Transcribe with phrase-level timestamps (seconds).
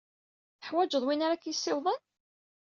[0.59, 1.99] Teḥwajed win ara k-yessiwḍen?